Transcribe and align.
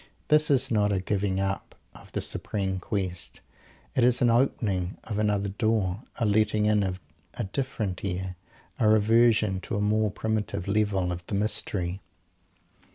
This 0.29 0.49
is 0.49 0.71
not 0.71 0.91
a 0.91 0.99
giving 0.99 1.39
up 1.39 1.75
of 1.93 2.11
the 2.13 2.21
supreme 2.21 2.79
quest. 2.79 3.39
It 3.95 4.03
is 4.03 4.19
an 4.19 4.31
opening 4.31 4.97
of 5.03 5.19
another 5.19 5.49
door; 5.49 6.01
a 6.15 6.25
letting 6.25 6.65
in 6.65 6.81
of 6.81 6.99
a 7.35 7.43
different 7.43 8.03
air; 8.03 8.35
a 8.79 8.89
reversion 8.89 9.61
to 9.61 9.75
a 9.77 9.79
more 9.79 10.09
primitive 10.09 10.67
level 10.67 11.11
of 11.11 11.23
the 11.27 11.35
mystery. 11.35 12.01